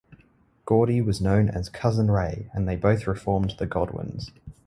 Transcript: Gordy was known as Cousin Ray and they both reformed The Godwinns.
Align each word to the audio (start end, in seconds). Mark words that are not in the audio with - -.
Gordy 0.65 0.99
was 0.99 1.21
known 1.21 1.47
as 1.47 1.69
Cousin 1.69 2.09
Ray 2.09 2.49
and 2.53 2.67
they 2.67 2.75
both 2.75 3.05
reformed 3.05 3.53
The 3.59 3.67
Godwinns. 3.67 4.31